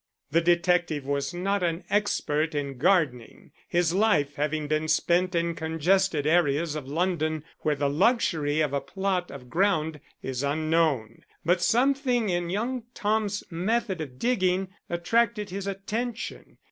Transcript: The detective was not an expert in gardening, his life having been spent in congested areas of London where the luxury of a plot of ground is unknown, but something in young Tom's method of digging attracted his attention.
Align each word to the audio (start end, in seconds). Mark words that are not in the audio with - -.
The 0.31 0.41
detective 0.41 1.05
was 1.05 1.31
not 1.31 1.61
an 1.61 1.83
expert 1.87 2.55
in 2.55 2.79
gardening, 2.79 3.51
his 3.67 3.93
life 3.93 4.33
having 4.33 4.67
been 4.67 4.87
spent 4.87 5.35
in 5.35 5.53
congested 5.53 6.25
areas 6.25 6.73
of 6.73 6.87
London 6.87 7.43
where 7.59 7.75
the 7.75 7.87
luxury 7.87 8.61
of 8.61 8.73
a 8.73 8.81
plot 8.81 9.29
of 9.29 9.47
ground 9.47 9.99
is 10.23 10.41
unknown, 10.41 11.21
but 11.45 11.61
something 11.61 12.29
in 12.29 12.49
young 12.49 12.81
Tom's 12.95 13.43
method 13.51 14.01
of 14.01 14.17
digging 14.17 14.69
attracted 14.89 15.51
his 15.51 15.67
attention. 15.67 16.57